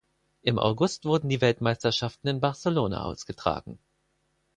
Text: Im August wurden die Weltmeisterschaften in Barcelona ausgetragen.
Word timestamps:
Im 0.41 0.57
August 0.57 1.05
wurden 1.05 1.29
die 1.29 1.41
Weltmeisterschaften 1.41 2.27
in 2.29 2.39
Barcelona 2.39 3.03
ausgetragen. 3.03 3.77